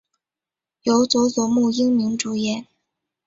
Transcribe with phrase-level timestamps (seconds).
[0.81, 2.65] 由佐佐木英明主演。